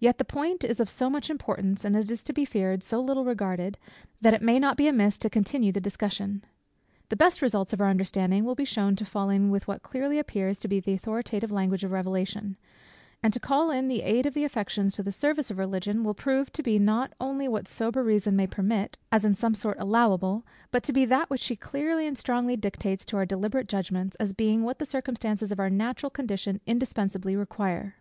[0.00, 2.98] Yet the point is of so much importance, and it is to be feared, so
[3.00, 3.78] little regarded,
[4.20, 6.42] that it may not be amiss to continue the discussion.
[7.10, 10.18] The best results of our understanding will be shewn to fall in with what clearly
[10.18, 12.56] appears to be the authoritative language of revelation;
[13.22, 16.12] and to call in the aid of the affections to the service of Religion, will
[16.14, 20.44] prove to be not only what sober reason may permit, as in some sort allowable;
[20.72, 24.32] but to be that which she clearly and strongly dictates to our deliberate judgments, as
[24.34, 27.94] being what the circumstances of our natural condition indispensably require.